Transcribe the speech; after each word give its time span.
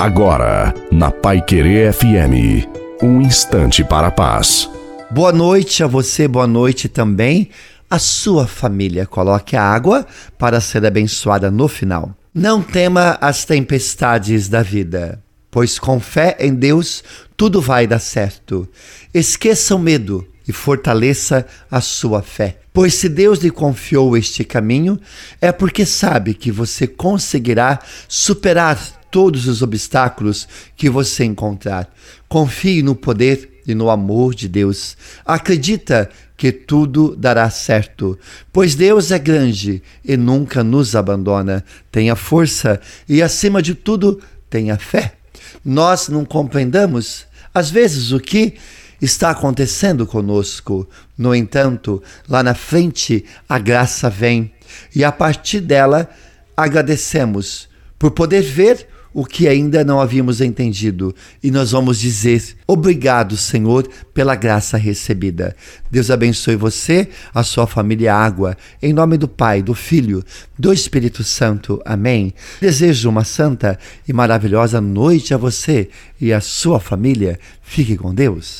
Agora, 0.00 0.72
na 0.90 1.10
Pai 1.10 1.42
Querer 1.42 1.92
FM, 1.92 2.66
um 3.02 3.20
instante 3.20 3.84
para 3.84 4.06
a 4.06 4.10
paz. 4.10 4.66
Boa 5.10 5.30
noite 5.30 5.84
a 5.84 5.86
você, 5.86 6.26
boa 6.26 6.46
noite 6.46 6.88
também 6.88 7.50
a 7.90 7.98
sua 7.98 8.46
família. 8.46 9.04
Coloque 9.04 9.56
a 9.56 9.62
água 9.62 10.06
para 10.38 10.58
ser 10.58 10.86
abençoada 10.86 11.50
no 11.50 11.68
final. 11.68 12.16
Não 12.32 12.62
tema 12.62 13.18
as 13.20 13.44
tempestades 13.44 14.48
da 14.48 14.62
vida, 14.62 15.22
pois 15.50 15.78
com 15.78 16.00
fé 16.00 16.34
em 16.40 16.54
Deus 16.54 17.04
tudo 17.36 17.60
vai 17.60 17.86
dar 17.86 17.98
certo. 17.98 18.66
Esqueça 19.12 19.74
o 19.74 19.78
medo 19.78 20.26
e 20.48 20.52
fortaleça 20.52 21.46
a 21.70 21.82
sua 21.82 22.22
fé. 22.22 22.59
Pois 22.72 22.94
se 22.94 23.08
Deus 23.08 23.40
lhe 23.40 23.50
confiou 23.50 24.16
este 24.16 24.44
caminho, 24.44 25.00
é 25.40 25.50
porque 25.50 25.84
sabe 25.84 26.34
que 26.34 26.52
você 26.52 26.86
conseguirá 26.86 27.80
superar 28.08 28.78
todos 29.10 29.48
os 29.48 29.60
obstáculos 29.60 30.46
que 30.76 30.88
você 30.88 31.24
encontrar. 31.24 31.92
Confie 32.28 32.82
no 32.82 32.94
poder 32.94 33.60
e 33.66 33.74
no 33.74 33.90
amor 33.90 34.34
de 34.34 34.48
Deus. 34.48 34.96
Acredita 35.24 36.08
que 36.36 36.50
tudo 36.52 37.14
dará 37.16 37.50
certo, 37.50 38.18
pois 38.52 38.74
Deus 38.74 39.10
é 39.10 39.18
grande 39.18 39.82
e 40.02 40.16
nunca 40.16 40.64
nos 40.64 40.96
abandona. 40.96 41.62
Tenha 41.92 42.16
força 42.16 42.80
e, 43.08 43.22
acima 43.22 43.60
de 43.60 43.74
tudo, 43.74 44.20
tenha 44.48 44.78
fé. 44.78 45.14
Nós 45.64 46.08
não 46.08 46.24
compreendamos, 46.24 47.26
às 47.52 47.70
vezes, 47.70 48.12
o 48.12 48.20
que 48.20 48.54
está 49.00 49.30
acontecendo 49.30 50.06
conosco. 50.06 50.88
No 51.16 51.34
entanto, 51.34 52.02
lá 52.28 52.42
na 52.42 52.54
frente 52.54 53.24
a 53.48 53.58
graça 53.58 54.08
vem 54.08 54.52
e 54.94 55.04
a 55.04 55.10
partir 55.10 55.60
dela 55.60 56.08
agradecemos 56.56 57.68
por 57.98 58.10
poder 58.12 58.42
ver 58.42 58.86
o 59.12 59.24
que 59.24 59.48
ainda 59.48 59.84
não 59.84 60.00
havíamos 60.00 60.40
entendido 60.40 61.14
e 61.42 61.50
nós 61.50 61.72
vamos 61.72 61.98
dizer 61.98 62.56
obrigado, 62.66 63.36
Senhor, 63.36 63.88
pela 64.14 64.36
graça 64.36 64.76
recebida. 64.76 65.56
Deus 65.90 66.10
abençoe 66.10 66.54
você, 66.54 67.08
a 67.34 67.42
sua 67.42 67.66
família 67.66 68.14
Água, 68.14 68.56
em 68.80 68.92
nome 68.92 69.16
do 69.16 69.26
Pai, 69.26 69.62
do 69.62 69.74
Filho, 69.74 70.24
do 70.58 70.72
Espírito 70.72 71.24
Santo. 71.24 71.80
Amém. 71.84 72.32
Desejo 72.60 73.08
uma 73.08 73.24
santa 73.24 73.78
e 74.06 74.12
maravilhosa 74.12 74.80
noite 74.80 75.34
a 75.34 75.36
você 75.36 75.88
e 76.20 76.32
a 76.32 76.40
sua 76.40 76.78
família. 76.78 77.38
Fique 77.62 77.96
com 77.96 78.14
Deus. 78.14 78.58